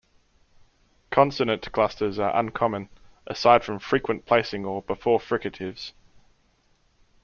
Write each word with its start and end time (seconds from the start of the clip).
Consonant 1.11 1.71
clusters 1.71 2.17
are 2.17 2.35
uncommon, 2.35 2.89
aside 3.27 3.63
from 3.63 3.77
frequent 3.77 4.25
placing 4.25 4.65
or 4.65 4.81
before 4.81 5.19
fricatives. 5.19 5.91